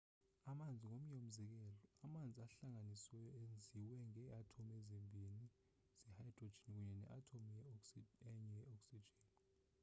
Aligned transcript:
amanzi 0.51 0.83
ngomnye 0.87 1.15
umzekelo 1.21 1.75
amanzi 2.05 2.37
ahlanganisiweyo 2.45 3.31
enziwe 3.45 3.95
ngee 4.07 4.33
athomu 4.41 4.71
ezibini 4.79 5.45
ze-hydrogen 6.13 6.53
kunye 6.61 6.93
ne 6.99 7.07
athomu 7.17 7.51
enye 8.27 8.45
ye-oxygen 8.55 9.23